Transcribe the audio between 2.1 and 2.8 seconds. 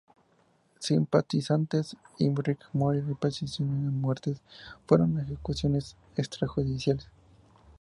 e Irmgard